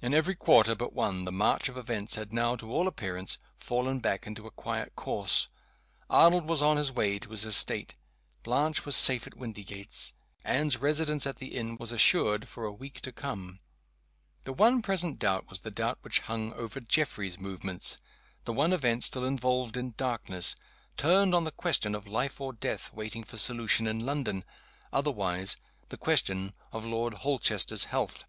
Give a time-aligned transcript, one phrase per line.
[0.00, 4.00] In every quarter but one the march of events had now, to all appearance, fallen
[4.00, 5.50] back into a quiet course.
[6.08, 7.94] Arnold was on his way to his estate;
[8.42, 10.14] Blanche was safe at Windygates;
[10.46, 13.60] Anne's residence at the inn was assured for a week to come.
[14.44, 18.00] The one present doubt was the doubt which hung over Geoffrey's movements.
[18.46, 20.56] The one event still involved in darkness
[20.96, 24.46] turned on the question of life or death waiting for solution in London
[24.90, 25.58] otherwise,
[25.90, 28.24] the question of Lord Holchester's health.